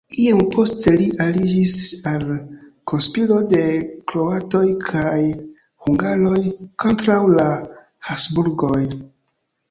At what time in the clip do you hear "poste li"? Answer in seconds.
0.53-1.07